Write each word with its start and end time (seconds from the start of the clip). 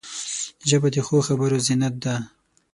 ژبه 0.69 0.87
د 0.93 0.97
ښو 1.07 1.17
خبرو 1.27 1.57
زینت 1.67 1.95
ده 2.03 2.15